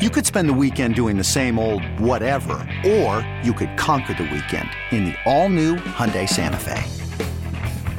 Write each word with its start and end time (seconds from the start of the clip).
You 0.00 0.08
could 0.08 0.24
spend 0.24 0.48
the 0.48 0.54
weekend 0.54 0.94
doing 0.94 1.18
the 1.18 1.24
same 1.24 1.58
old 1.58 1.84
whatever, 2.00 2.66
or 2.86 3.20
you 3.42 3.52
could 3.52 3.76
conquer 3.76 4.14
the 4.14 4.22
weekend 4.22 4.66
in 4.92 5.04
the 5.04 5.14
all-new 5.26 5.76
Hyundai 5.76 6.26
Santa 6.26 6.56
Fe. 6.56 6.82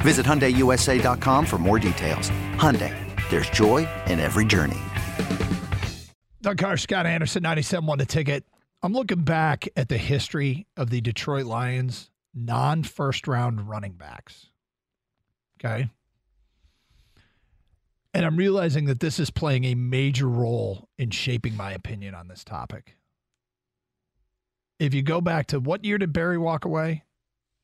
Visit 0.02 0.26
HyundaiUSA.com 0.26 1.46
for 1.46 1.58
more 1.58 1.78
details. 1.78 2.28
Hyundai, 2.56 2.92
there's 3.30 3.48
joy 3.50 3.88
in 4.08 4.18
every 4.18 4.44
journey. 4.44 4.80
Doug 6.40 6.56
Karsch, 6.56 6.80
Scott 6.80 7.06
Anderson, 7.06 7.40
97 7.40 7.86
won 7.86 7.98
the 7.98 8.04
ticket. 8.04 8.42
I'm 8.82 8.92
looking 8.92 9.22
back 9.22 9.68
at 9.76 9.88
the 9.88 9.96
history 9.96 10.66
of 10.76 10.90
the 10.90 11.00
Detroit 11.00 11.46
Lions 11.46 12.10
non 12.34 12.82
first 12.82 13.28
round 13.28 13.68
running 13.68 13.92
backs. 13.92 14.48
Okay. 15.64 15.88
And 18.14 18.26
I'm 18.26 18.36
realizing 18.36 18.84
that 18.86 19.00
this 19.00 19.18
is 19.18 19.30
playing 19.30 19.64
a 19.64 19.74
major 19.74 20.28
role 20.28 20.88
in 20.98 21.10
shaping 21.10 21.56
my 21.56 21.72
opinion 21.72 22.14
on 22.14 22.28
this 22.28 22.44
topic. 22.44 22.96
If 24.78 24.92
you 24.92 25.02
go 25.02 25.20
back 25.20 25.46
to 25.48 25.60
what 25.60 25.84
year 25.84 25.96
did 25.96 26.12
Barry 26.12 26.36
walk 26.36 26.64
away? 26.64 27.04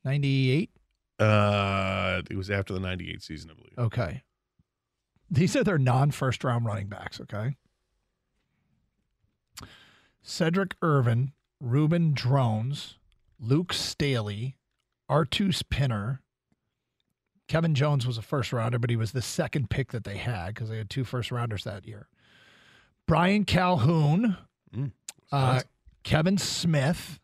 98? 0.04 0.70
Uh, 1.18 2.22
it 2.30 2.36
was 2.36 2.50
after 2.50 2.72
the 2.72 2.80
98 2.80 3.22
season, 3.22 3.50
I 3.50 3.54
believe. 3.54 3.78
Okay. 3.78 4.22
These 5.30 5.56
are 5.56 5.64
their 5.64 5.78
non 5.78 6.10
first 6.12 6.44
round 6.44 6.64
running 6.64 6.86
backs, 6.86 7.20
okay? 7.20 7.56
Sedrick 10.24 10.72
Irvin, 10.82 11.32
Reuben 11.60 12.14
Droughns, 12.14 12.94
Luke 13.40 13.72
Staley, 13.72 14.56
Artose 15.10 15.62
Pinner. 15.68 16.22
Kevin 17.48 17.74
Jones 17.74 18.06
was 18.06 18.18
a 18.18 18.22
first 18.22 18.52
rounder, 18.52 18.78
but 18.78 18.90
he 18.90 18.96
was 18.96 19.12
the 19.12 19.22
second 19.22 19.70
pick 19.70 19.90
that 19.92 20.04
they 20.04 20.18
had 20.18 20.48
because 20.54 20.68
they 20.68 20.76
had 20.78 20.90
two 20.90 21.04
first 21.04 21.32
rounders 21.32 21.64
that 21.64 21.86
year. 21.86 22.06
Brian 23.06 23.44
Calhoun, 23.44 24.36
Mm, 24.76 24.92
uh, 25.32 25.62
Kevin 26.02 26.36
Smith, 26.36 27.18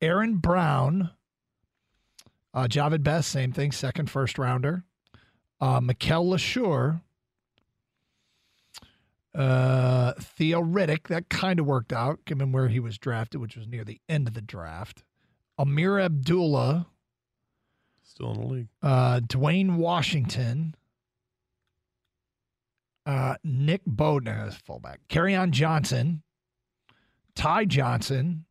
Aaron 0.00 0.36
Brown, 0.38 1.10
uh, 2.54 2.64
Jahvid 2.66 3.02
Best, 3.02 3.28
same 3.30 3.52
thing, 3.52 3.72
second 3.72 4.10
first 4.10 4.38
rounder. 4.38 4.84
Uh, 5.60 5.80
Mikel 5.82 6.24
Leshoure, 6.26 7.02
uh, 9.34 10.12
Theo 10.18 10.62
Riddick, 10.62 11.08
that 11.08 11.28
kind 11.28 11.60
of 11.60 11.66
worked 11.66 11.92
out 11.92 12.24
given 12.24 12.52
where 12.52 12.68
he 12.68 12.80
was 12.80 12.96
drafted, 12.98 13.40
which 13.40 13.56
was 13.56 13.66
near 13.68 13.84
the 13.84 14.00
end 14.08 14.26
of 14.28 14.34
the 14.34 14.40
draft. 14.40 15.04
Ameer 15.58 16.00
Abdullah, 16.02 16.86
Still 18.08 18.32
in 18.32 18.40
the 18.40 18.46
league. 18.46 18.68
uh, 18.82 19.20
Dwayne 19.20 19.76
Washington, 19.76 20.74
uh, 23.04 23.34
Nick 23.44 23.82
Bawden 23.84 24.28
as 24.28 24.56
fullback, 24.56 25.00
on 25.34 25.52
Johnson, 25.52 26.22
Ty 27.34 27.66
Johnson, 27.66 28.44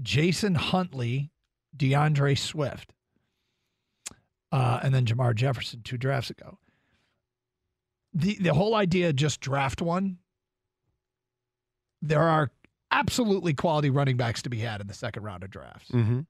Jason 0.00 0.54
Huntley, 0.54 1.30
DeAndre 1.76 2.38
Swift, 2.38 2.92
uh, 4.52 4.80
and 4.82 4.94
then 4.94 5.04
Jermar 5.04 5.34
Jefferson 5.34 5.82
two 5.82 5.98
drafts 5.98 6.30
ago. 6.30 6.58
The 8.14 8.36
the 8.40 8.54
whole 8.54 8.74
idea 8.74 9.12
just 9.12 9.40
draft 9.40 9.80
one. 9.82 10.18
There 12.02 12.22
are 12.22 12.50
absolutely 12.90 13.54
quality 13.54 13.90
running 13.90 14.16
backs 14.16 14.42
to 14.42 14.50
be 14.50 14.58
had 14.58 14.80
in 14.80 14.86
the 14.88 14.94
second 14.94 15.22
round 15.22 15.44
of 15.44 15.50
drafts 15.50 15.90
Mm-hmm. 15.92 16.20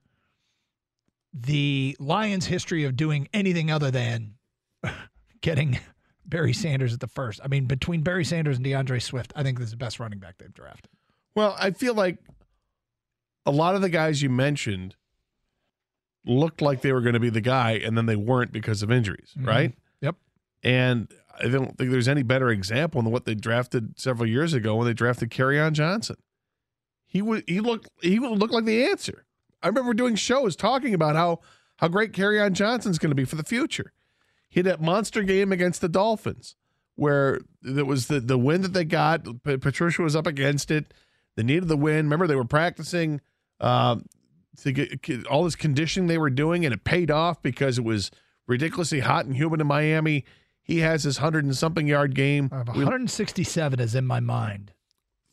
The 1.33 1.97
Lions' 2.01 2.47
history 2.47 2.85
of 2.85 2.97
doing 2.97 3.29
anything 3.33 3.71
other 3.71 3.91
than 3.91 4.35
getting 5.41 5.79
Barry 6.27 6.53
Sanders 6.53 6.93
at 6.93 7.01
the 7.01 7.07
first. 7.07 7.41
I 7.45 7.49
mean, 7.49 7.67
between 7.67 8.03
Barry 8.03 8.25
Sanders 8.25 8.57
and 8.57 8.65
DeAndre 8.67 9.01
Swift, 9.03 9.33
I 9.37 9.43
think 9.43 9.59
this 9.59 9.67
is 9.67 9.71
the 9.73 9.77
best 9.77 10.01
running 10.01 10.19
back 10.19 10.39
they've 10.39 10.53
drafted. 10.53 10.91
Well, 11.35 11.57
I 11.59 11.71
feel 11.71 11.95
like 11.95 12.19
a 13.47 13.51
lot 13.51 13.75
of 13.75 13.81
the 13.83 13.89
guys 13.89 14.23
you 14.23 14.31
mentioned 14.31 14.97
looked 16.25 16.61
like 16.61 16.83
they 16.83 16.93
were 16.93 17.01
going 17.01 17.15
to 17.15 17.21
be 17.21 17.31
the 17.31 17.41
guy, 17.41 17.73
and 17.73 17.97
then 17.97 18.07
they 18.07 18.17
weren't 18.17 18.53
because 18.53 18.83
of 18.83 18.91
injuries, 18.91 19.33
Mhm. 19.39 19.47
right? 19.47 19.75
Yep. 20.03 20.17
And 20.63 21.09
I 21.43 21.49
don't 21.49 21.79
think 21.79 21.91
there's 21.91 22.09
any 22.09 22.23
better 22.23 22.51
example 22.51 23.01
than 23.03 23.11
what 23.13 23.25
they 23.25 23.35
drafted 23.35 23.99
several 23.99 24.29
years 24.29 24.53
ago 24.53 24.77
when 24.77 24.87
they 24.87 24.93
drafted 24.93 25.33
on 25.41 25.73
Johnson. 25.75 26.17
He 27.07 27.23
would 27.23 27.45
he 27.49 27.61
looked 27.61 27.89
he 28.03 28.19
would 28.19 28.39
look 28.39 28.51
like 28.53 28.67
the 28.67 28.85
answer. 28.85 29.25
I 29.63 29.69
remember 29.69 29.95
doing 29.95 30.15
shows 30.15 30.57
talking 30.57 30.95
about 30.95 31.17
how 31.17 31.41
how 31.77 31.89
great 31.89 32.13
Kerryon 32.13 32.53
Johnson's 32.53 32.99
going 32.99 33.11
to 33.11 33.17
be 33.17 33.25
for 33.25 33.37
the 33.37 33.45
future. 33.45 33.93
He 34.49 34.61
had 34.61 34.67
that 34.67 34.81
monster 34.81 35.23
game 35.23 35.53
against 35.53 35.81
the 35.81 35.89
Dolphins 35.89 36.57
where 36.97 37.41
there 37.63 37.85
was 37.85 38.09
the 38.09 38.21
the 38.21 38.39
win 38.39 38.63
that 38.63 38.73
they 38.73 38.85
got. 38.85 39.25
Patricia 39.43 40.03
was 40.03 40.17
up 40.17 40.27
against 40.27 40.71
it. 40.71 40.93
They 41.37 41.43
needed 41.43 41.69
the 41.69 41.77
win. 41.77 42.07
Remember, 42.07 42.27
they 42.27 42.37
were 42.37 42.45
practicing 42.45 43.21
um, 43.61 44.05
to 44.63 44.73
get, 44.73 45.27
all 45.27 45.45
this 45.45 45.57
conditioning 45.57 46.09
they 46.09 46.19
were 46.19 46.31
doing, 46.31 46.65
and 46.65 46.75
it 46.75 46.85
paid 46.85 47.11
off 47.11 47.41
because 47.41 47.79
it 47.79 47.85
was 47.85 48.11
ridiculously 48.47 49.01
hot 49.01 49.25
and 49.25 49.37
humid 49.37 49.61
in 49.61 49.67
Miami. 49.67 50.25
He 50.63 50.81
has 50.81 51.05
his 51.05 51.19
hundred 51.19 51.45
and 51.45 51.57
something 51.57 51.87
yard 51.87 52.15
game. 52.15 52.51
I 52.53 52.59
have 52.59 52.69
We 52.69 52.85
167 52.85 53.81
is 53.81 53.95
in 53.95 54.07
my 54.07 54.21
mind. 54.21 54.73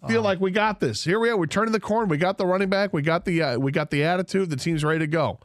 Feel 0.07 0.21
like 0.21 0.39
we 0.39 0.51
got 0.51 0.79
this. 0.79 1.03
Here 1.03 1.19
we 1.19 1.29
are. 1.29 1.37
We're 1.37 1.45
turning 1.47 1.71
the 1.71 1.79
corner. 1.79 2.05
We 2.07 2.17
got 2.17 2.37
the 2.37 2.45
running 2.45 2.69
back. 2.69 2.93
We 2.93 3.01
got 3.01 3.25
the 3.25 3.41
uh, 3.41 3.57
we 3.59 3.71
got 3.71 3.89
the 3.89 4.03
attitude. 4.03 4.49
The 4.49 4.55
team's 4.57 4.83
ready 4.83 4.99
to 4.99 5.07
go. 5.07 5.39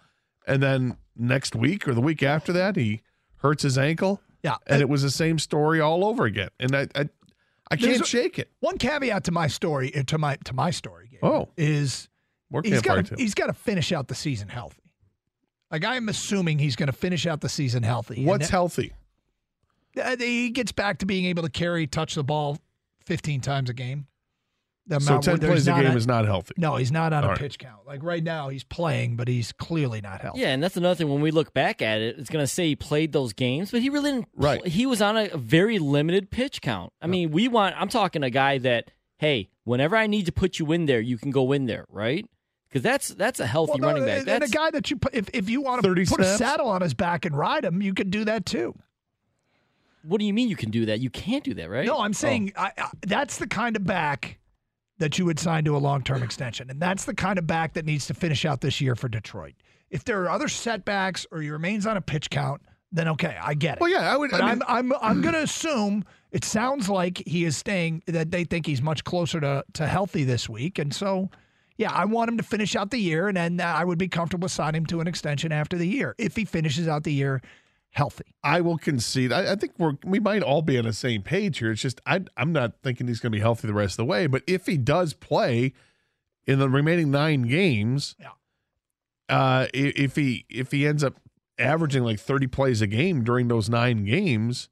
And 0.46 0.62
then 0.62 0.96
next 1.16 1.54
week 1.54 1.86
or 1.88 1.94
the 1.94 2.00
week 2.00 2.22
after 2.22 2.52
that, 2.52 2.76
he 2.76 3.00
hurts 3.38 3.62
his 3.62 3.78
ankle, 3.78 4.20
Yeah. 4.42 4.56
and 4.66 4.80
it 4.82 4.88
was 4.88 5.02
the 5.02 5.10
same 5.10 5.38
story 5.38 5.80
all 5.80 6.04
over 6.04 6.24
again. 6.24 6.50
And 6.60 6.74
I 6.76 6.88
I, 6.94 7.08
I 7.70 7.76
can't 7.76 8.04
shake 8.06 8.38
it. 8.38 8.50
One 8.60 8.76
caveat 8.78 9.24
to 9.24 9.32
my 9.32 9.46
story, 9.46 9.94
uh, 9.94 10.02
to 10.04 10.18
my 10.18 10.36
to 10.44 10.52
my 10.54 10.70
story, 10.70 11.08
Gabe, 11.12 11.20
Oh. 11.24 11.48
is 11.56 12.08
he's 12.64 12.82
got 12.82 13.06
to 13.06 13.14
he's 13.16 13.34
got 13.34 13.46
to 13.46 13.52
finish 13.54 13.92
out 13.92 14.08
the 14.08 14.14
season 14.14 14.48
healthy. 14.48 14.78
Like 15.70 15.84
I'm 15.84 16.08
assuming 16.10 16.58
he's 16.58 16.76
going 16.76 16.88
to 16.88 16.92
finish 16.92 17.26
out 17.26 17.40
the 17.40 17.48
season 17.48 17.82
healthy. 17.82 18.24
What's 18.26 18.46
that- 18.48 18.50
healthy? 18.52 18.92
uh, 20.02 20.16
he 20.18 20.50
gets 20.50 20.72
back 20.72 20.98
to 20.98 21.06
being 21.06 21.24
able 21.26 21.42
to 21.42 21.50
carry, 21.50 21.86
touch 21.86 22.14
the 22.14 22.24
ball 22.24 22.58
15 23.06 23.40
times 23.40 23.70
a 23.70 23.74
game. 23.74 24.06
The 24.92 25.00
So 25.00 25.12
amount 25.14 25.26
where 25.26 25.36
ten 25.36 25.40
there's 25.40 25.50
plays 25.52 25.68
a 25.68 25.70
not 25.70 25.82
game 25.82 25.96
is 25.96 26.06
not 26.06 26.24
healthy. 26.26 26.54
No, 26.56 26.76
he's 26.76 26.92
not 26.92 27.12
on 27.12 27.22
All 27.24 27.30
a 27.30 27.32
right. 27.32 27.38
pitch 27.38 27.58
count. 27.58 27.86
Like 27.86 28.02
right 28.02 28.22
now, 28.22 28.48
he's 28.48 28.64
playing, 28.64 29.16
but 29.16 29.26
he's 29.28 29.52
clearly 29.52 30.00
not 30.00 30.20
healthy. 30.20 30.40
Yeah, 30.40 30.48
and 30.48 30.62
that's 30.62 30.76
another 30.76 30.94
thing. 30.94 31.08
When 31.08 31.20
we 31.22 31.30
look 31.30 31.54
back 31.54 31.80
at 31.82 32.00
it, 32.00 32.18
it's 32.18 32.28
going 32.30 32.42
to 32.42 32.46
say 32.46 32.68
he 32.68 32.76
played 32.76 33.12
those 33.12 33.32
games, 33.32 33.70
but 33.70 33.80
he 33.80 33.88
really 33.88 34.12
didn't. 34.12 34.28
Right. 34.36 34.66
He 34.66 34.84
was 34.86 35.00
on 35.00 35.16
a 35.16 35.28
very 35.36 35.78
limited 35.78 36.30
pitch 36.30 36.60
count. 36.60 36.92
I 37.00 37.06
mean, 37.06 37.30
we 37.30 37.48
want. 37.48 37.74
I'm 37.80 37.88
talking 37.88 38.22
a 38.22 38.30
guy 38.30 38.58
that, 38.58 38.90
hey, 39.18 39.48
whenever 39.64 39.96
I 39.96 40.06
need 40.06 40.26
to 40.26 40.32
put 40.32 40.58
you 40.58 40.70
in 40.72 40.86
there, 40.86 41.00
you 41.00 41.16
can 41.16 41.30
go 41.30 41.52
in 41.52 41.66
there, 41.66 41.86
right? 41.88 42.26
Because 42.68 42.82
that's 42.82 43.08
that's 43.08 43.40
a 43.40 43.46
healthy 43.46 43.72
Well, 43.72 43.78
no, 43.80 43.86
running 43.88 44.04
back. 44.06 44.20
and- 44.20 44.28
and 44.28 44.44
a 44.44 44.48
guy 44.48 44.70
that 44.70 44.90
you 44.90 44.96
put, 44.96 45.14
if 45.14 45.28
if 45.34 45.48
you 45.50 45.60
want 45.60 45.82
to 45.82 45.88
30 45.88 46.06
put 46.06 46.20
a 46.20 46.36
saddle 46.36 46.68
on 46.68 46.80
his 46.82 46.94
back 46.94 47.24
and 47.24 47.36
ride 47.36 47.64
him, 47.64 47.82
you 47.82 47.92
can 47.94 48.08
do 48.10 48.24
that 48.24 48.46
too. 48.46 48.74
what 50.04 50.18
do 50.18 50.24
you 50.24 50.32
mean 50.34 50.48
you 50.48 50.56
can 50.56 50.70
do 50.70 50.86
that? 50.86 50.98
You 51.00 51.10
can't 51.10 51.44
do 51.44 51.54
that, 51.54 51.70
right? 51.70 51.86
No, 51.86 52.00
I'm 52.00 52.10
oh. 52.10 52.12
saying 52.12 52.52
I, 52.56 52.72
I, 52.76 52.88
that's 53.06 53.36
the 53.38 53.46
kind 53.46 53.76
of 53.76 53.84
back 53.84 54.38
that 55.02 55.18
you 55.18 55.24
would 55.24 55.40
sign 55.40 55.64
to 55.64 55.76
a 55.76 55.78
long 55.78 56.00
term 56.04 56.22
extension, 56.22 56.70
and 56.70 56.80
that's 56.80 57.04
the 57.06 57.14
kind 57.14 57.36
of 57.36 57.44
back 57.44 57.72
that 57.72 57.84
needs 57.84 58.06
to 58.06 58.14
finish 58.14 58.44
out 58.44 58.60
this 58.60 58.80
year 58.80 58.94
for 58.94 59.08
Detroit. 59.08 59.54
If 59.90 60.04
there 60.04 60.22
are 60.22 60.30
other 60.30 60.46
setbacks 60.46 61.26
or 61.32 61.40
he 61.40 61.50
remains 61.50 61.86
on 61.86 61.96
a 61.96 62.00
pitch 62.00 62.30
count, 62.30 62.62
then 62.92 63.08
okay, 63.08 63.36
I 63.42 63.54
get 63.54 63.78
it. 63.78 63.80
Well, 63.80 63.90
yeah, 63.90 64.12
I 64.12 64.16
would. 64.16 64.30
But 64.30 64.40
I 64.40 64.54
mean, 64.54 64.62
I'm 64.68 64.92
I'm 64.92 64.98
I'm 65.02 65.20
going 65.20 65.34
to 65.34 65.42
assume 65.42 66.04
it 66.30 66.44
sounds 66.44 66.88
like 66.88 67.20
he 67.26 67.44
is 67.44 67.56
staying 67.56 68.04
that 68.06 68.30
they 68.30 68.44
think 68.44 68.64
he's 68.64 68.80
much 68.80 69.02
closer 69.02 69.40
to 69.40 69.64
to 69.72 69.88
healthy 69.88 70.22
this 70.22 70.48
week, 70.48 70.78
and 70.78 70.94
so 70.94 71.30
yeah, 71.76 71.90
I 71.90 72.04
want 72.04 72.30
him 72.30 72.36
to 72.36 72.44
finish 72.44 72.76
out 72.76 72.92
the 72.92 72.98
year, 72.98 73.26
and 73.26 73.36
then 73.36 73.60
I 73.60 73.84
would 73.84 73.98
be 73.98 74.06
comfortable 74.06 74.48
signing 74.48 74.82
him 74.82 74.86
to 74.86 75.00
an 75.00 75.08
extension 75.08 75.50
after 75.50 75.76
the 75.76 75.86
year 75.86 76.14
if 76.16 76.36
he 76.36 76.44
finishes 76.44 76.86
out 76.86 77.02
the 77.02 77.12
year 77.12 77.42
healthy. 77.92 78.34
I 78.42 78.60
will 78.60 78.78
concede. 78.78 79.32
I, 79.32 79.52
I 79.52 79.54
think 79.56 79.72
we're 79.78 79.94
we 80.04 80.18
might 80.20 80.42
all 80.42 80.62
be 80.62 80.78
on 80.78 80.84
the 80.84 80.92
same 80.92 81.22
page 81.22 81.58
here. 81.58 81.70
It's 81.70 81.82
just 81.82 82.00
I 82.06 82.20
I'm 82.36 82.52
not 82.52 82.74
thinking 82.82 83.06
he's 83.06 83.20
going 83.20 83.32
to 83.32 83.36
be 83.36 83.40
healthy 83.40 83.68
the 83.68 83.74
rest 83.74 83.92
of 83.94 83.96
the 83.98 84.04
way. 84.04 84.26
But 84.26 84.42
if 84.46 84.66
he 84.66 84.76
does 84.76 85.14
play 85.14 85.72
in 86.46 86.58
the 86.58 86.68
remaining 86.68 87.10
nine 87.10 87.42
games, 87.42 88.16
Yeah. 88.18 88.30
uh, 89.28 89.66
if 89.72 90.16
he 90.16 90.44
if 90.48 90.72
he 90.72 90.86
ends 90.86 91.04
up 91.04 91.14
averaging 91.58 92.02
like 92.02 92.18
30 92.18 92.46
plays 92.48 92.80
a 92.82 92.86
game 92.86 93.22
during 93.24 93.48
those 93.48 93.68
nine 93.68 94.04
games, 94.04 94.68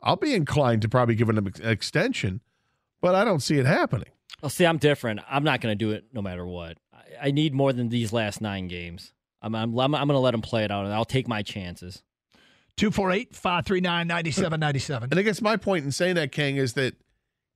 I'll 0.00 0.16
be 0.16 0.34
inclined 0.34 0.82
to 0.82 0.88
probably 0.88 1.14
give 1.14 1.28
him 1.28 1.38
an 1.38 1.52
extension. 1.62 2.40
But 3.00 3.14
I 3.14 3.24
don't 3.24 3.40
see 3.40 3.58
it 3.58 3.66
happening. 3.66 4.08
Oh, 4.42 4.48
see, 4.48 4.66
I'm 4.66 4.78
different. 4.78 5.20
I'm 5.28 5.42
not 5.44 5.60
going 5.60 5.72
to 5.76 5.84
do 5.84 5.90
it 5.92 6.06
no 6.12 6.20
matter 6.22 6.46
what. 6.46 6.78
I, 6.92 7.28
I 7.28 7.30
need 7.30 7.54
more 7.54 7.72
than 7.72 7.88
these 7.88 8.12
last 8.12 8.40
nine 8.40 8.68
games. 8.68 9.12
I'm 9.42 9.54
I'm, 9.54 9.76
I'm, 9.78 9.90
going 9.92 10.08
to 10.08 10.18
let 10.18 10.34
him 10.34 10.42
play 10.42 10.64
it 10.64 10.70
out, 10.70 10.84
and 10.84 10.92
I'll 10.94 11.04
take 11.04 11.26
my 11.28 11.42
chances. 11.42 12.02
248 12.78 13.34
539 13.34 14.06
9797. 14.06 15.08
And 15.10 15.18
I 15.18 15.22
guess 15.22 15.42
my 15.42 15.56
point 15.56 15.84
in 15.84 15.92
saying 15.92 16.14
that, 16.14 16.32
King, 16.32 16.56
is 16.56 16.74
that 16.74 16.94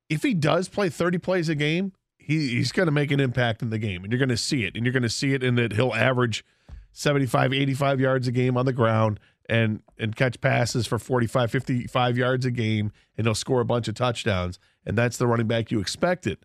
if 0.09 0.23
he 0.23 0.35
does 0.35 0.69
play 0.69 0.89
30 0.89 1.19
plays 1.19 1.49
a 1.49 1.55
game, 1.55 1.93
he, 2.19 2.49
he's 2.49 2.73
going 2.73 2.87
to 2.87 2.93
make 2.93 3.11
an 3.11 3.21
impact 3.21 3.63
in 3.63 3.71
the 3.71 3.79
game, 3.79 4.05
and 4.05 4.13
you're 4.13 4.19
going 4.19 4.29
to 4.29 4.37
see 4.37 4.65
it. 4.65 4.77
And 4.77 4.85
you're 4.85 4.93
going 4.93 5.03
to 5.03 5.09
see 5.09 5.33
it 5.33 5.43
in 5.43 5.55
that 5.57 5.73
he'll 5.73 5.95
average 5.95 6.45
75, 6.93 7.53
85 7.53 8.01
yards 8.01 8.29
a 8.29 8.33
game 8.33 8.57
on 8.57 8.67
the 8.67 8.73
ground 8.73 9.19
and 9.49 9.83
and 9.99 10.15
catch 10.15 10.41
passes 10.41 10.87
for 10.87 10.99
45, 10.99 11.51
55 11.51 12.19
yards 12.19 12.47
a 12.47 12.51
game, 12.51 12.93
and 13.17 13.27
he'll 13.27 13.35
score 13.35 13.61
a 13.61 13.65
bunch 13.65 13.89
of 13.89 13.95
touchdowns. 13.95 14.59
And 14.87 14.97
that's 14.97 15.17
the 15.17 15.27
running 15.27 15.47
back 15.47 15.71
you 15.71 15.81
expected. 15.81 16.39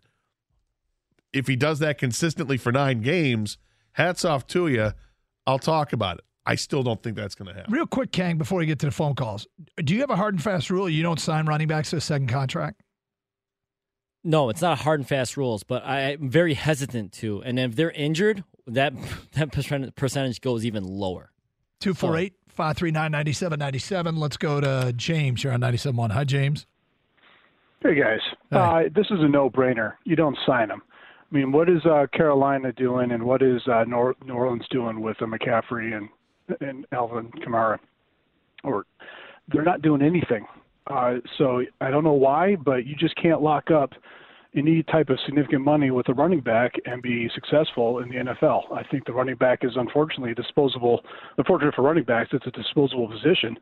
If 1.32 1.46
he 1.46 1.56
does 1.56 1.78
that 1.80 1.98
consistently 1.98 2.56
for 2.56 2.72
nine 2.72 3.00
games, 3.00 3.58
hats 3.92 4.24
off 4.24 4.46
to 4.48 4.68
you. 4.68 4.92
I'll 5.46 5.58
talk 5.58 5.92
about 5.92 6.18
it. 6.18 6.24
I 6.48 6.54
still 6.54 6.82
don't 6.82 7.02
think 7.02 7.14
that's 7.14 7.34
going 7.34 7.48
to 7.48 7.54
happen. 7.54 7.72
Real 7.72 7.86
quick, 7.86 8.10
Kang, 8.10 8.38
before 8.38 8.58
we 8.58 8.64
get 8.64 8.78
to 8.78 8.86
the 8.86 8.92
phone 8.92 9.14
calls, 9.14 9.46
do 9.76 9.92
you 9.92 10.00
have 10.00 10.08
a 10.08 10.16
hard 10.16 10.32
and 10.32 10.42
fast 10.42 10.70
rule 10.70 10.88
you 10.88 11.02
don't 11.02 11.20
sign 11.20 11.44
running 11.44 11.68
backs 11.68 11.90
to 11.90 11.96
a 11.96 12.00
second 12.00 12.28
contract? 12.28 12.80
No, 14.24 14.48
it's 14.48 14.62
not 14.62 14.78
hard 14.78 15.00
and 15.00 15.08
fast 15.08 15.36
rules, 15.36 15.62
but 15.62 15.84
I'm 15.84 16.30
very 16.30 16.54
hesitant 16.54 17.12
to. 17.14 17.42
And 17.42 17.58
if 17.58 17.76
they're 17.76 17.90
injured, 17.90 18.44
that 18.66 18.94
that 19.34 19.52
percentage 19.94 20.40
goes 20.40 20.64
even 20.64 20.84
lower. 20.84 21.32
248 21.80 22.32
539 22.48 23.12
9797. 23.12 24.16
Let's 24.16 24.36
go 24.38 24.60
to 24.60 24.92
James. 24.96 25.44
You're 25.44 25.52
on 25.52 25.60
97.1. 25.60 26.12
Hi, 26.12 26.24
James. 26.24 26.66
Hey, 27.82 27.94
guys. 27.94 28.20
Hi. 28.52 28.86
Uh, 28.86 28.88
this 28.94 29.06
is 29.10 29.18
a 29.20 29.28
no 29.28 29.50
brainer. 29.50 29.94
You 30.04 30.16
don't 30.16 30.36
sign 30.46 30.68
them. 30.68 30.82
I 31.30 31.34
mean, 31.34 31.52
what 31.52 31.68
is 31.68 31.84
uh, 31.84 32.06
Carolina 32.12 32.72
doing 32.72 33.12
and 33.12 33.22
what 33.22 33.42
is 33.42 33.60
uh, 33.70 33.84
Nor- 33.86 34.16
New 34.24 34.32
Orleans 34.32 34.66
doing 34.70 35.00
with 35.02 35.20
uh, 35.20 35.26
McCaffrey 35.26 35.94
and, 35.94 36.08
and 36.60 36.86
Alvin 36.92 37.30
Kamara? 37.44 37.78
Or 38.64 38.84
they're 39.52 39.64
not 39.64 39.82
doing 39.82 40.02
anything. 40.02 40.46
Uh, 40.88 41.14
so 41.36 41.62
I 41.80 41.90
don't 41.90 42.04
know 42.04 42.14
why, 42.14 42.56
but 42.56 42.86
you 42.86 42.96
just 42.96 43.14
can't 43.16 43.42
lock 43.42 43.70
up 43.70 43.92
any 44.56 44.82
type 44.84 45.10
of 45.10 45.18
significant 45.26 45.62
money 45.62 45.90
with 45.90 46.08
a 46.08 46.14
running 46.14 46.40
back 46.40 46.72
and 46.86 47.02
be 47.02 47.30
successful 47.34 47.98
in 47.98 48.08
the 48.08 48.16
NFL. 48.16 48.72
I 48.72 48.82
think 48.90 49.04
the 49.04 49.12
running 49.12 49.36
back 49.36 49.60
is 49.62 49.72
unfortunately 49.76 50.34
disposable. 50.34 51.00
Unfortunately 51.36 51.74
for 51.76 51.82
running 51.82 52.04
backs, 52.04 52.30
it's 52.32 52.46
a 52.46 52.50
disposable 52.50 53.08
position. 53.08 53.58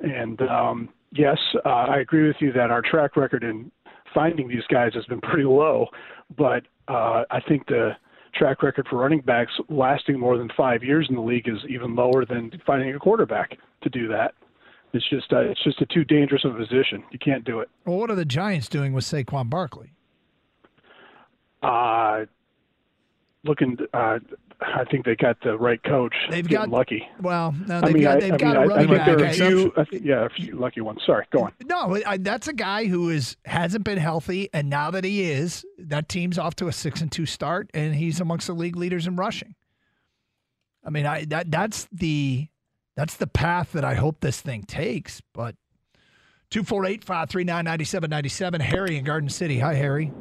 And 0.00 0.40
um, 0.42 0.88
yes, 1.12 1.38
uh, 1.64 1.68
I 1.68 1.98
agree 1.98 2.26
with 2.26 2.36
you 2.40 2.52
that 2.52 2.70
our 2.70 2.82
track 2.82 3.16
record 3.16 3.44
in 3.44 3.70
finding 4.14 4.48
these 4.48 4.64
guys 4.68 4.92
has 4.94 5.04
been 5.06 5.20
pretty 5.20 5.44
low, 5.44 5.86
but 6.36 6.64
uh, 6.88 7.24
I 7.30 7.40
think 7.46 7.66
the 7.66 7.92
track 8.34 8.62
record 8.62 8.86
for 8.88 8.96
running 8.96 9.20
backs 9.20 9.52
lasting 9.68 10.18
more 10.18 10.38
than 10.38 10.50
five 10.56 10.82
years 10.82 11.06
in 11.08 11.16
the 11.16 11.22
league 11.22 11.48
is 11.48 11.58
even 11.68 11.94
lower 11.94 12.24
than 12.24 12.50
finding 12.66 12.94
a 12.94 12.98
quarterback 12.98 13.58
to 13.82 13.90
do 13.90 14.08
that. 14.08 14.34
It's 14.94 15.08
just 15.08 15.32
uh, 15.32 15.40
it's 15.40 15.62
just 15.64 15.80
a 15.80 15.86
too 15.86 16.04
dangerous 16.04 16.44
of 16.44 16.54
a 16.54 16.58
position. 16.58 17.02
You 17.10 17.18
can't 17.18 17.44
do 17.44 17.60
it. 17.60 17.70
Well, 17.86 17.96
what 17.96 18.10
are 18.10 18.14
the 18.14 18.26
Giants 18.26 18.68
doing 18.68 18.92
with 18.92 19.04
Saquon 19.04 19.48
Barkley? 19.48 19.94
Uh, 21.62 22.26
looking, 23.44 23.78
uh, 23.94 24.18
I 24.74 24.84
think 24.90 25.04
they 25.04 25.14
got 25.16 25.36
the 25.42 25.56
right 25.58 25.82
coach. 25.84 26.14
They've 26.30 26.46
Getting 26.46 26.70
got- 26.70 26.78
lucky. 26.78 27.02
Well, 27.20 27.54
no, 27.66 27.78
I 27.78 27.80
they've 27.82 27.94
mean, 27.94 28.02
got 28.02 28.20
they've 28.20 28.32
I 28.32 28.36
got 28.36 28.46
mean, 28.46 28.56
a 28.56 28.58
I, 28.58 28.62
I 28.62 28.66
running 28.66 28.86
think 28.88 28.98
back. 28.98 29.06
there 29.06 29.18
are 29.18 29.26
I- 29.26 29.30
a 29.30 29.34
few, 29.34 29.72
I 29.76 29.84
yeah, 29.92 30.24
a 30.26 30.28
few 30.30 30.56
lucky 30.56 30.80
ones. 30.80 31.00
Sorry, 31.06 31.24
go 31.32 31.44
on. 31.44 31.52
No, 31.64 31.98
I, 32.06 32.16
that's 32.18 32.48
a 32.48 32.52
guy 32.52 32.86
who 32.86 33.10
is 33.10 33.36
hasn't 33.44 33.84
been 33.84 33.98
healthy, 33.98 34.48
and 34.52 34.68
now 34.70 34.90
that 34.90 35.04
he 35.04 35.22
is, 35.30 35.64
that 35.78 36.08
team's 36.08 36.38
off 36.38 36.54
to 36.56 36.68
a 36.68 36.72
six 36.72 37.00
and 37.00 37.10
two 37.12 37.26
start, 37.26 37.70
and 37.74 37.94
he's 37.94 38.20
amongst 38.20 38.46
the 38.46 38.52
league 38.54 38.76
leaders 38.76 39.06
in 39.06 39.16
rushing. 39.16 39.54
I 40.84 40.90
mean, 40.90 41.06
I 41.06 41.24
that 41.26 41.50
that's 41.50 41.86
the 41.92 42.48
that's 42.96 43.16
the 43.16 43.26
path 43.26 43.72
that 43.72 43.84
I 43.84 43.94
hope 43.94 44.20
this 44.20 44.40
thing 44.40 44.62
takes. 44.64 45.20
But 45.32 45.54
248-539-9797, 46.50 48.60
Harry 48.60 48.96
in 48.98 49.04
Garden 49.04 49.28
City. 49.28 49.58
Hi, 49.60 49.74
Harry. 49.74 50.12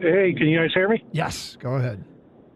Hey, 0.00 0.34
can 0.36 0.48
you 0.48 0.58
guys 0.58 0.70
hear 0.74 0.88
me? 0.88 1.02
Yes, 1.12 1.56
go 1.58 1.74
ahead. 1.76 2.04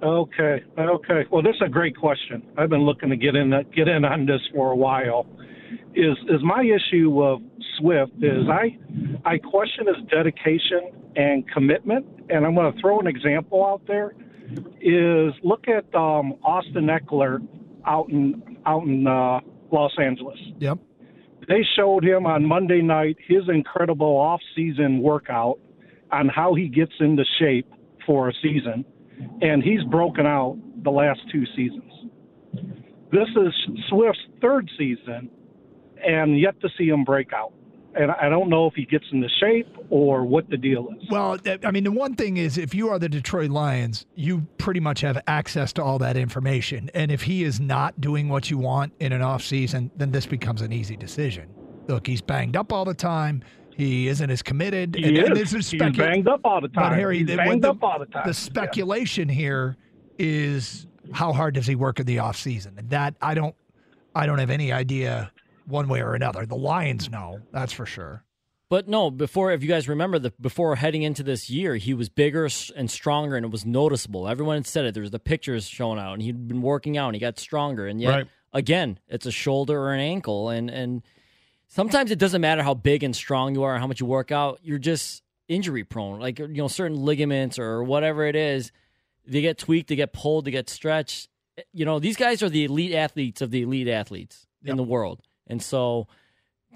Okay, 0.03 0.65
okay. 0.79 1.27
Well, 1.31 1.43
this 1.43 1.55
is 1.57 1.63
a 1.67 1.69
great 1.69 1.97
question. 1.97 2.43
I've 2.57 2.71
been 2.71 2.85
looking 2.85 3.11
to 3.11 3.17
get 3.17 3.37
in 3.37 3.51
get 3.75 3.87
in 3.87 4.05
on 4.05 4.25
this 4.25 4.41
for 4.55 4.71
a 4.73 4.77
while. 4.77 5.27
Is 5.95 6.17
is 6.29 6.43
my 6.43 6.63
issue 6.63 7.23
of 7.23 7.43
Swift 7.79 8.13
is 8.23 8.49
I 8.49 8.79
I 9.25 9.39
question 9.39 9.87
his 9.87 9.97
dedication 10.11 10.93
and 11.17 11.49
commitment, 11.51 12.07
and 12.31 12.47
I'm 12.47 12.55
going 12.55 12.73
to 12.73 12.81
throw 12.81 12.99
an 12.99 13.07
example 13.07 13.67
out 13.67 13.83
there. 13.87 14.15
Is 14.81 15.35
look 15.43 15.67
at 15.69 15.95
um, 15.95 16.35
Austin 16.43 16.87
Ekeler 16.87 17.47
out 17.87 18.09
in 18.09 18.59
out 18.67 18.85
in 18.85 19.07
uh, 19.07 19.41
Los 19.71 19.93
Angeles. 19.99 20.39
Yep. 20.59 20.79
They 21.49 21.65
showed 21.77 22.05
him 22.05 22.27
on 22.27 22.47
Monday 22.47 22.81
night 22.81 23.17
his 23.27 23.43
incredible 23.49 24.17
off-season 24.17 25.01
workout 25.01 25.59
on 26.13 26.29
how 26.29 26.55
he 26.55 26.69
gets 26.69 26.93
into 27.01 27.25
shape 27.39 27.67
for 28.07 28.29
a 28.29 28.33
season, 28.43 28.85
and 29.41 29.63
he's 29.63 29.83
broken 29.85 30.27
out 30.27 30.59
the 30.83 30.91
last 30.91 31.21
two 31.31 31.45
seasons. 31.57 31.93
This 33.13 33.29
is 33.37 33.53
Swift's 33.89 34.21
third 34.41 34.71
season, 34.79 35.31
and 36.07 36.39
yet 36.39 36.61
to 36.61 36.69
see 36.79 36.89
him 36.89 37.05
break 37.05 37.33
out. 37.33 37.53
And 37.93 38.13
I 38.13 38.29
don't 38.29 38.49
know 38.49 38.69
if 38.69 38.75
he 38.75 38.87
gets 38.87 39.05
into 39.11 39.29
shape 39.41 39.67
or 39.91 40.25
what 40.25 40.49
the 40.49 40.57
deal 40.57 40.89
is. 40.97 41.09
Well, 41.11 41.39
I 41.65 41.73
mean, 41.73 41.83
the 41.83 41.91
one 41.91 42.15
thing 42.15 42.37
is, 42.37 42.57
if 42.57 42.73
you 42.73 42.89
are 42.89 43.01
the 43.01 43.09
Detroit 43.09 43.51
Lions, 43.51 44.07
you 44.15 44.47
pretty 44.59 44.79
much 44.79 45.01
have 45.01 45.21
access 45.27 45.73
to 45.73 45.83
all 45.83 45.99
that 45.99 46.17
information. 46.17 46.89
And 46.95 47.11
if 47.11 47.23
he 47.23 47.43
is 47.43 47.59
not 47.59 48.01
doing 48.01 48.29
what 48.29 48.49
you 48.49 48.59
want 48.59 48.93
in 49.01 49.13
an 49.13 49.23
offseason, 49.23 49.91
then 49.97 50.13
this 50.13 50.25
becomes 50.25 50.63
an 50.63 50.73
easy 50.73 50.97
decision. 50.97 51.49
Look, 51.89 52.07
he's 52.07 52.23
banged 52.23 52.57
up 52.57 52.73
all 52.73 52.85
the 52.85 52.95
time. 52.95 53.43
He 53.81 54.09
isn't 54.09 54.31
as 54.31 54.43
committed. 54.43 54.95
He 54.95 55.05
and, 55.05 55.19
and 55.29 55.37
this 55.37 55.55
is 55.55 55.71
He's 55.71 55.81
specu- 55.81 55.97
banged 55.97 56.29
up 56.29 56.41
all 56.45 56.61
the 56.61 56.69
time. 56.69 56.91
But 56.91 56.99
Harry, 56.99 57.19
He's 57.19 57.29
the, 57.29 57.37
banged 57.37 57.65
the, 57.65 57.71
up 57.71 57.83
all 57.83 57.99
the 57.99 58.07
time. 58.07 58.27
The 58.27 58.35
speculation 58.35 59.29
here 59.29 59.77
is 60.19 60.87
how 61.13 61.33
hard 61.33 61.55
does 61.55 61.67
he 61.67 61.75
work 61.75 61.99
in 61.99 62.07
the 62.07 62.17
offseason? 62.19 62.79
And 62.79 62.91
that 62.91 63.15
I 63.23 63.35
don't, 63.35 63.55
I 64.15 64.27
don't 64.27 64.39
have 64.39 64.51
any 64.51 64.71
idea 64.73 65.33
one 65.67 65.89
way 65.89 66.03
or 66.03 66.15
another. 66.15 66.45
The 66.47 66.57
Lions 66.57 67.11
know 67.11 67.41
that's 67.53 67.73
for 67.73 67.87
sure. 67.87 68.25
But 68.69 68.87
no, 68.87 69.11
before 69.11 69.51
if 69.51 69.63
you 69.63 69.69
guys 69.69 69.89
remember 69.89 70.19
the 70.21 70.33
before 70.41 70.77
heading 70.77 71.03
into 71.03 71.23
this 71.25 71.51
year, 71.51 71.75
he 71.77 71.93
was 71.93 72.09
bigger 72.09 72.49
and 72.77 72.89
stronger, 72.91 73.37
and 73.37 73.45
it 73.45 73.51
was 73.51 73.67
noticeable. 73.67 74.29
Everyone 74.29 74.57
had 74.59 74.67
said 74.67 74.85
it. 74.85 74.95
There 74.95 75.01
was 75.01 75.11
the 75.11 75.19
pictures 75.19 75.67
showing 75.67 75.99
out, 75.99 76.13
and 76.13 76.23
he'd 76.23 76.47
been 76.47 76.63
working 76.63 76.97
out, 76.97 77.07
and 77.09 77.17
he 77.17 77.21
got 77.21 77.39
stronger. 77.41 77.89
And 77.89 78.01
yet, 78.01 78.11
Right. 78.11 78.27
again, 78.53 79.01
it's 79.09 79.27
a 79.27 79.33
shoulder 79.33 79.77
or 79.81 79.93
an 79.93 79.99
ankle, 80.01 80.51
and 80.51 80.71
and 80.71 81.03
sometimes 81.71 82.11
it 82.11 82.19
doesn't 82.19 82.43
matter 82.43 82.63
how 82.63 82.75
big 82.75 83.03
and 83.03 83.17
strong 83.17 83.55
you 83.55 83.63
are, 83.63 83.77
or 83.77 83.79
how 83.79 83.87
much 83.87 84.01
you 84.01 84.07
work 84.07 84.31
out. 84.31 84.61
You're 84.63 84.79
just 84.79 85.23
injury 85.49 85.83
prone. 85.83 86.21
Like 86.21 86.39
you 86.39 86.49
know, 86.49 86.69
certain 86.69 87.03
ligaments 87.03 87.59
or 87.59 87.83
whatever 87.83 88.27
it 88.27 88.37
is, 88.37 88.71
they 89.27 89.41
get 89.41 89.57
tweaked, 89.57 89.89
they 89.89 89.97
get 89.97 90.13
pulled, 90.13 90.45
they 90.45 90.51
get 90.51 90.69
stretched. 90.69 91.31
You 91.73 91.87
know, 91.87 91.99
these 91.99 92.17
guys 92.17 92.43
are 92.43 92.51
the 92.51 92.65
elite 92.65 92.93
athletes 92.93 93.41
of 93.41 93.51
the 93.51 93.63
elite 93.63 93.89
athletes 93.89 94.47
in 94.63 94.77
the 94.77 94.83
world, 94.83 95.23
and 95.47 95.63
so. 95.63 96.07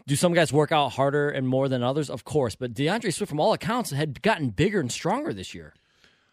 Do 0.07 0.17
some 0.17 0.35
guys 0.35 0.53
work 0.53 0.71
out 0.73 0.91
harder 0.91 1.31
and 1.31 1.49
more 1.49 1.67
than 1.67 1.83
others? 1.83 2.11
Of 2.11 2.25
course, 2.25 2.57
but 2.57 2.75
DeAndre 2.75 3.15
Swift, 3.15 3.31
from 3.31 3.41
all 3.41 3.55
accounts, 3.55 3.91
had 3.91 4.21
gotten 4.21 4.51
bigger 4.51 4.81
and 4.81 4.93
stronger 4.93 5.33
this 5.33 5.55
year. 5.55 5.73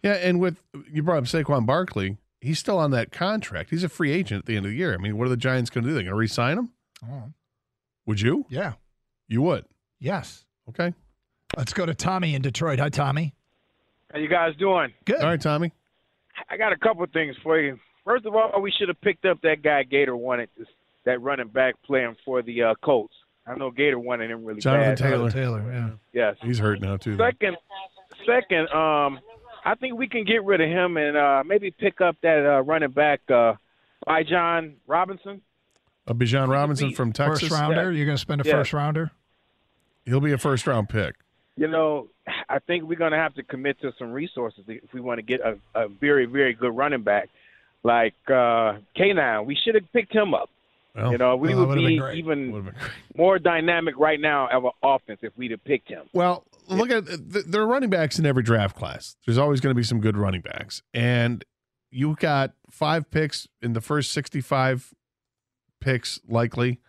Yeah, 0.03 0.13
and 0.13 0.41
with 0.41 0.61
you 0.91 1.03
brought 1.03 1.19
up 1.19 1.23
Saquon 1.25 1.65
Barkley, 1.65 2.17
he's 2.41 2.59
still 2.59 2.77
on 2.77 2.91
that 2.91 3.11
contract. 3.13 3.69
He's 3.69 3.85
a 3.85 3.89
free 3.89 4.11
agent 4.11 4.39
at 4.39 4.45
the 4.45 4.57
end 4.57 4.65
of 4.65 4.71
the 4.71 4.77
year. 4.77 4.93
I 4.93 4.97
mean, 4.97 5.15
what 5.15 5.27
are 5.27 5.29
the 5.29 5.37
Giants 5.37 5.69
going 5.69 5.83
to 5.83 5.89
do? 5.89 5.93
They're 5.93 6.03
going 6.03 6.11
to 6.11 6.17
re-sign 6.17 6.57
him? 6.57 6.71
Oh, 7.07 7.31
Would 8.05 8.21
you? 8.21 8.45
yeah. 8.49 8.73
You 9.27 9.41
would. 9.43 9.65
Yes. 9.99 10.45
Okay. 10.69 10.93
Let's 11.55 11.73
go 11.73 11.85
to 11.85 11.93
Tommy 11.93 12.35
in 12.35 12.41
Detroit. 12.41 12.79
Hi, 12.79 12.89
Tommy. 12.89 13.33
How 14.11 14.19
you 14.19 14.27
guys 14.27 14.55
doing? 14.57 14.91
Good. 15.05 15.21
All 15.21 15.29
right, 15.29 15.39
Tommy. 15.39 15.71
I 16.49 16.57
got 16.57 16.73
a 16.73 16.77
couple 16.77 17.03
of 17.03 17.11
things 17.11 17.35
for 17.43 17.59
you. 17.59 17.77
First 18.03 18.25
of 18.25 18.35
all, 18.35 18.61
we 18.61 18.71
should 18.71 18.87
have 18.89 18.99
picked 19.01 19.25
up 19.25 19.41
that 19.43 19.61
guy 19.63 19.83
Gator 19.83 20.15
wanted, 20.17 20.49
this, 20.57 20.67
that 21.05 21.21
running 21.21 21.47
back 21.47 21.75
playing 21.85 22.15
for 22.25 22.41
the 22.41 22.63
uh, 22.63 22.73
Colts. 22.83 23.13
I 23.45 23.55
know 23.55 23.71
Gator 23.71 23.99
wanted 23.99 24.31
him 24.31 24.43
really 24.43 24.59
Jonathan 24.59 24.95
bad. 24.95 24.97
Taylor. 24.97 25.31
Taylor, 25.31 25.71
yeah. 25.71 25.89
Yes. 26.13 26.35
He's 26.41 26.59
hurt 26.59 26.81
now 26.81 26.97
too. 26.97 27.15
though. 27.15 27.25
Second, 27.29 27.57
second, 28.25 28.69
um, 28.69 29.19
I 29.63 29.75
think 29.79 29.97
we 29.97 30.07
can 30.07 30.25
get 30.25 30.43
rid 30.43 30.61
of 30.61 30.67
him 30.69 30.97
and 30.97 31.15
uh, 31.15 31.43
maybe 31.45 31.71
pick 31.71 32.01
up 32.01 32.17
that 32.23 32.45
uh, 32.45 32.63
running 32.63 32.91
back 32.91 33.21
uh, 33.29 33.53
Bijan 34.07 34.75
Robinson. 34.87 35.41
Uh, 36.07 36.13
Bijan 36.13 36.47
Robinson 36.47 36.93
from 36.93 37.13
Texas. 37.13 37.49
First 37.49 37.61
rounder. 37.61 37.91
You're 37.91 38.05
going 38.05 38.17
to 38.17 38.21
spend 38.21 38.41
a 38.41 38.43
Yeah. 38.47 38.53
first 38.53 38.73
rounder? 38.73 39.11
He'll 40.05 40.19
be 40.21 40.31
a 40.31 40.37
first 40.37 40.65
round 40.65 40.89
pick. 40.89 41.15
You 41.57 41.67
know, 41.67 42.07
I 42.49 42.59
think 42.59 42.85
we're 42.85 42.97
going 42.97 43.11
to 43.11 43.17
have 43.17 43.35
to 43.35 43.43
commit 43.43 43.79
to 43.81 43.91
some 43.99 44.11
resources 44.11 44.63
if 44.67 44.93
we 44.93 45.01
want 45.01 45.19
to 45.19 45.21
get 45.21 45.41
a, 45.41 45.57
a 45.75 45.87
very, 45.87 46.25
very 46.25 46.53
good 46.53 46.75
running 46.75 47.03
back 47.03 47.29
like 47.83 48.15
uh, 48.27 48.77
K9. 48.97 49.45
We 49.45 49.55
should 49.55 49.75
have 49.75 49.83
picked 49.93 50.13
him 50.13 50.33
up. 50.33 50.49
Well, 50.95 51.11
You 51.11 51.17
know, 51.19 51.35
we 51.35 51.49
Well, 51.49 51.67
would 51.67 51.77
would've 51.77 51.85
be 52.13 52.17
even 52.17 52.51
would've 52.51 52.65
been 52.65 52.73
great. 52.73 52.91
more 53.15 53.37
dynamic 53.39 53.95
right 53.97 54.19
now 54.19 54.47
of 54.49 54.65
an 54.65 54.71
offense 54.83 55.19
if 55.21 55.31
we'd 55.37 55.51
have 55.51 55.63
picked 55.63 55.87
him. 55.89 56.03
Well, 56.13 56.45
look 56.67 56.89
at 56.89 57.05
th- 57.07 57.45
there 57.45 57.61
are 57.61 57.67
running 57.67 57.89
backs 57.89 58.17
in 58.19 58.25
every 58.25 58.43
draft 58.43 58.75
class. 58.75 59.15
There's 59.25 59.37
always 59.37 59.61
going 59.61 59.71
to 59.73 59.77
be 59.77 59.83
some 59.83 60.01
good 60.01 60.17
running 60.17 60.41
backs, 60.41 60.81
and 60.93 61.45
you 61.91 62.15
got 62.19 62.53
five 62.69 63.09
picks 63.11 63.47
in 63.61 63.71
the 63.73 63.79
first 63.81 64.11
65 64.11 64.93
picks 65.81 66.19
likely. 66.27 66.79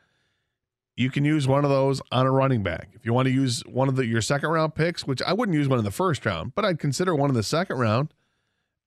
You 0.95 1.11
can 1.11 1.25
use 1.25 1.49
one 1.49 1.65
of 1.65 1.71
those 1.71 2.01
on 2.13 2.27
a 2.27 2.31
running 2.31 2.63
back. 2.63 2.91
If 2.93 3.07
you 3.07 3.13
want 3.13 3.27
to 3.27 3.33
use 3.33 3.63
one 3.67 3.89
of 3.89 3.97
the 3.97 4.07
your 4.07 4.21
second 4.21 4.51
round 4.51 4.75
picks, 4.75 5.07
which 5.07 5.23
I 5.23 5.33
wouldn't 5.33 5.57
use 5.57 5.69
one 5.69 5.79
in 5.79 5.85
the 5.85 5.91
first 5.91 6.25
round, 6.25 6.55
but 6.55 6.65
I'd 6.65 6.79
consider 6.79 7.15
one 7.15 7.31
in 7.31 7.35
the 7.35 7.43
second 7.43 7.79
round, 7.79 8.13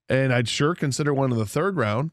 and 0.07 0.31
I'd 0.31 0.47
sure 0.47 0.75
consider 0.75 1.13
one 1.13 1.31
in 1.31 1.37
the 1.37 1.45
third 1.45 1.77
round. 1.77 2.11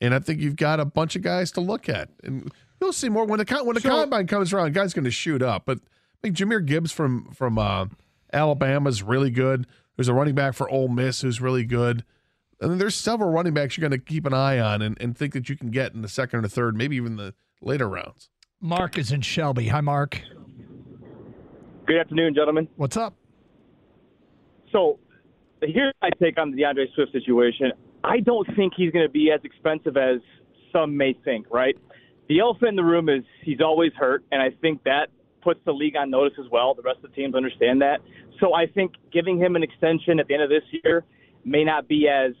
And 0.00 0.14
I 0.14 0.18
think 0.18 0.40
you've 0.40 0.56
got 0.56 0.80
a 0.80 0.86
bunch 0.86 1.14
of 1.14 1.22
guys 1.22 1.52
to 1.52 1.60
look 1.60 1.88
at, 1.88 2.08
and 2.24 2.50
you'll 2.80 2.94
see 2.94 3.10
more 3.10 3.26
when 3.26 3.38
the 3.38 3.62
when 3.62 3.74
the 3.74 3.82
combine 3.82 4.26
comes 4.26 4.52
around. 4.52 4.72
Guys 4.72 4.94
going 4.94 5.04
to 5.04 5.10
shoot 5.10 5.42
up, 5.42 5.64
but 5.66 5.78
I 5.78 6.18
think 6.22 6.36
Jahmyr 6.36 6.64
Gibbs 6.64 6.90
from 6.90 7.30
from 7.32 7.58
uh, 7.58 7.86
Alabama 8.32 8.88
is 8.88 9.02
really 9.02 9.30
good. 9.30 9.66
There's 9.96 10.08
a 10.08 10.14
running 10.14 10.34
back 10.34 10.54
for 10.54 10.68
Ole 10.70 10.88
Miss 10.88 11.20
who's 11.20 11.42
really 11.42 11.64
good. 11.64 12.04
And 12.60 12.70
then 12.70 12.78
there's 12.78 12.94
several 12.94 13.30
running 13.30 13.54
backs 13.54 13.76
you're 13.76 13.88
going 13.88 13.98
to 13.98 14.04
keep 14.04 14.26
an 14.26 14.34
eye 14.34 14.58
on 14.58 14.82
and, 14.82 15.00
and 15.00 15.16
think 15.16 15.32
that 15.32 15.48
you 15.48 15.56
can 15.56 15.70
get 15.70 15.94
in 15.94 16.02
the 16.02 16.08
second 16.08 16.44
or 16.44 16.48
third, 16.48 16.76
maybe 16.76 16.96
even 16.96 17.16
the 17.16 17.34
later 17.62 17.88
rounds. 17.88 18.28
Mark 18.60 18.98
is 18.98 19.12
in 19.12 19.22
Shelby. 19.22 19.68
Hi, 19.68 19.80
Mark. 19.80 20.20
Good 21.86 21.98
afternoon, 21.98 22.34
gentlemen. 22.34 22.68
What's 22.76 22.98
up? 22.98 23.14
So 24.70 24.98
here's 25.62 25.94
my 26.02 26.10
take 26.22 26.38
on 26.38 26.50
the 26.50 26.62
DeAndre 26.62 26.94
Swift 26.94 27.12
situation. 27.12 27.72
I 28.04 28.20
don't 28.20 28.46
think 28.54 28.74
he's 28.76 28.92
going 28.92 29.06
to 29.06 29.10
be 29.10 29.30
as 29.32 29.40
expensive 29.42 29.96
as 29.96 30.20
some 30.72 30.96
may 30.96 31.14
think, 31.24 31.46
right? 31.50 31.76
The 32.28 32.40
elephant 32.40 32.68
in 32.68 32.76
the 32.76 32.84
room 32.84 33.08
is 33.08 33.24
he's 33.42 33.60
always 33.60 33.92
hurt, 33.98 34.22
and 34.30 34.40
I 34.40 34.50
think 34.60 34.84
that 34.84 35.08
puts 35.42 35.60
the 35.64 35.72
league 35.72 35.96
on 35.96 36.10
notice 36.10 36.38
as 36.38 36.50
well. 36.52 36.74
The 36.74 36.82
rest 36.82 36.98
of 37.02 37.10
the 37.10 37.16
teams 37.16 37.34
understand 37.34 37.80
that. 37.80 38.00
So 38.38 38.54
I 38.54 38.66
think 38.66 38.92
giving 39.10 39.38
him 39.38 39.56
an 39.56 39.62
extension 39.62 40.20
at 40.20 40.28
the 40.28 40.34
end 40.34 40.42
of 40.42 40.50
this 40.50 40.62
year 40.84 41.04
may 41.44 41.64
not 41.64 41.88
be 41.88 42.06
as 42.08 42.32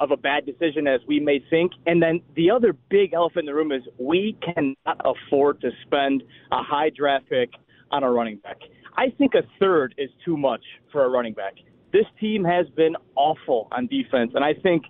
of 0.00 0.10
a 0.10 0.16
bad 0.16 0.46
decision 0.46 0.86
as 0.86 1.00
we 1.06 1.20
may 1.20 1.44
think. 1.50 1.72
And 1.86 2.02
then 2.02 2.22
the 2.34 2.50
other 2.50 2.72
big 2.88 3.12
elephant 3.12 3.40
in 3.40 3.46
the 3.46 3.54
room 3.54 3.70
is 3.70 3.82
we 3.98 4.36
cannot 4.42 5.00
afford 5.04 5.60
to 5.60 5.70
spend 5.84 6.22
a 6.50 6.62
high 6.62 6.90
draft 6.90 7.28
pick 7.28 7.50
on 7.90 8.02
a 8.02 8.10
running 8.10 8.38
back. 8.38 8.56
I 8.96 9.10
think 9.18 9.34
a 9.34 9.42
third 9.58 9.94
is 9.98 10.10
too 10.24 10.36
much 10.36 10.62
for 10.90 11.04
a 11.04 11.08
running 11.08 11.34
back. 11.34 11.54
This 11.92 12.06
team 12.18 12.44
has 12.44 12.66
been 12.70 12.96
awful 13.14 13.68
on 13.72 13.86
defense, 13.88 14.32
and 14.34 14.44
I 14.44 14.54
think 14.54 14.84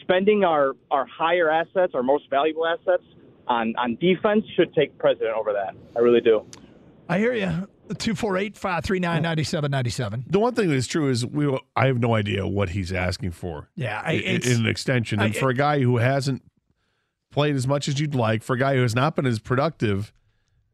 spending 0.00 0.44
our, 0.44 0.74
our 0.90 1.06
higher 1.06 1.50
assets, 1.50 1.94
our 1.94 2.02
most 2.02 2.30
valuable 2.30 2.66
assets, 2.66 3.04
on, 3.46 3.74
on 3.76 3.96
defense 3.96 4.44
should 4.56 4.72
take 4.74 4.96
precedent 4.98 5.36
over 5.36 5.52
that. 5.52 5.74
I 5.96 6.00
really 6.00 6.20
do. 6.20 6.46
I 7.08 7.18
hear 7.18 7.34
you. 7.34 7.68
248 7.88 8.56
539 8.56 9.22
9797. 9.22 10.24
The 10.28 10.38
one 10.38 10.54
thing 10.54 10.70
that's 10.70 10.86
true 10.86 11.10
is 11.10 11.26
we 11.26 11.46
I 11.76 11.86
have 11.86 11.98
no 11.98 12.14
idea 12.14 12.46
what 12.46 12.70
he's 12.70 12.92
asking 12.92 13.32
for. 13.32 13.68
Yeah, 13.76 14.00
I- 14.04 14.12
i- 14.12 14.14
it's- 14.14 14.46
in 14.50 14.62
an 14.62 14.66
extension, 14.66 15.20
and 15.20 15.34
I- 15.34 15.38
for 15.38 15.50
a 15.50 15.54
guy 15.54 15.80
who 15.80 15.98
hasn't 15.98 16.42
played 17.30 17.54
as 17.56 17.66
much 17.66 17.88
as 17.88 18.00
you'd 18.00 18.14
like, 18.14 18.42
for 18.42 18.54
a 18.54 18.58
guy 18.58 18.76
who 18.76 18.82
has 18.82 18.94
not 18.94 19.16
been 19.16 19.26
as 19.26 19.38
productive 19.38 20.12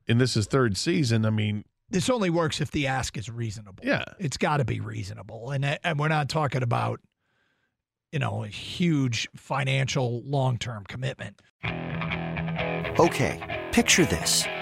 in 0.06 0.18
this 0.18 0.34
his 0.34 0.46
third 0.46 0.76
season, 0.76 1.24
I 1.24 1.30
mean, 1.30 1.64
This 1.88 2.08
only 2.08 2.30
works 2.30 2.60
if 2.60 2.70
the 2.70 2.86
ask 2.86 3.16
is 3.18 3.28
reasonable. 3.28 3.82
Yeah. 3.84 4.04
It's 4.20 4.36
got 4.36 4.58
to 4.58 4.64
be 4.64 4.78
reasonable. 4.78 5.50
And, 5.50 5.64
and 5.82 5.98
we're 5.98 6.06
not 6.08 6.28
talking 6.28 6.62
about, 6.62 7.00
you 8.12 8.18
know, 8.20 8.44
a 8.44 8.48
huge 8.48 9.26
financial 9.34 10.22
long 10.24 10.56
term 10.58 10.84
commitment. 10.84 11.40
Okay, 12.98 13.68
picture 13.72 14.04
this. 14.04 14.44